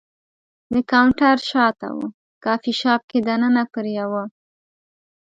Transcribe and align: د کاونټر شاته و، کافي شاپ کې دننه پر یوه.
د 0.73 0.75
کاونټر 0.91 1.37
شاته 1.49 1.87
و، 1.97 1.99
کافي 2.45 2.71
شاپ 2.81 3.01
کې 3.09 3.19
دننه 3.27 3.63
پر 3.73 3.85
یوه. 3.97 4.23